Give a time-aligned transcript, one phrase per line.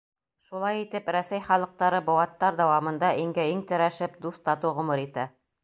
[0.51, 5.31] Шулай итеп, Рәсәй халыҡтары быуаттар дауамында иңгә-иң терәшеп, дуҫ-татыу ғүмер итә.